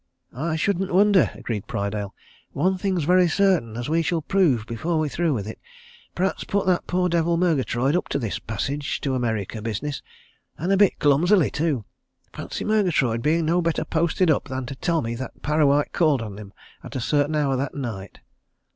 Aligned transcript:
"I 0.35 0.55
shouldn't 0.55 0.91
wonder," 0.91 1.29
agreed 1.35 1.67
Prydale. 1.67 2.15
"One 2.53 2.75
thing's 2.75 3.03
very 3.03 3.27
certain, 3.27 3.77
as 3.77 3.87
we 3.87 4.01
shall 4.01 4.23
prove 4.23 4.65
before 4.65 4.97
we're 4.99 5.09
through 5.09 5.35
with 5.35 5.45
it 5.45 5.59
Pratt's 6.15 6.43
put 6.43 6.65
that 6.65 6.87
poor 6.87 7.07
devil 7.07 7.37
Murgatroyd 7.37 7.95
up 7.95 8.09
to 8.09 8.17
this 8.17 8.39
passage 8.39 8.99
to 9.01 9.13
America 9.13 9.61
business. 9.61 10.01
And 10.57 10.71
a 10.71 10.75
bit 10.77 10.97
clumsily, 10.97 11.51
too 11.51 11.85
fancy 12.33 12.65
Murgatroyd 12.65 13.21
being 13.21 13.45
no 13.45 13.61
better 13.61 13.85
posted 13.85 14.31
up 14.31 14.45
than 14.45 14.65
to 14.65 14.75
tell 14.75 15.03
me 15.03 15.13
that 15.13 15.39
Parrawhite 15.43 15.93
called 15.93 16.23
on 16.23 16.39
him 16.39 16.51
at 16.83 16.95
a 16.95 16.99
certain 16.99 17.35
hour 17.35 17.55
that 17.55 17.75
night!" 17.75 18.21